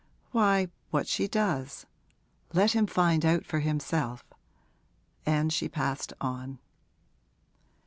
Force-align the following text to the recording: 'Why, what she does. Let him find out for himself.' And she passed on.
'Why, 0.31 0.67
what 0.89 1.05
she 1.07 1.27
does. 1.27 1.85
Let 2.53 2.71
him 2.71 2.87
find 2.87 3.23
out 3.23 3.45
for 3.45 3.59
himself.' 3.59 4.23
And 5.27 5.53
she 5.53 5.69
passed 5.69 6.11
on. 6.19 6.57